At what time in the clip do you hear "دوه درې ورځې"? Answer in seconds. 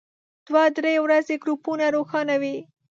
0.47-1.35